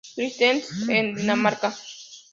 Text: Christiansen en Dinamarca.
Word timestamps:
Christiansen 0.15 0.89
en 0.97 1.13
Dinamarca. 1.15 1.69